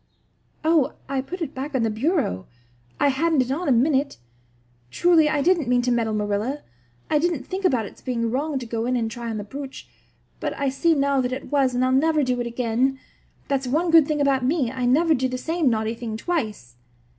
[0.65, 2.47] "Oh, I put it back on the bureau.
[2.99, 4.17] I hadn't it on a minute.
[4.89, 6.63] Truly, I didn't mean to meddle, Marilla.
[7.11, 9.87] I didn't think about its being wrong to go in and try on the brooch;
[10.39, 12.99] but I see now that it was and I'll never do it again.
[13.47, 14.71] That's one good thing about me.
[14.71, 16.77] I never do the same naughty thing twice."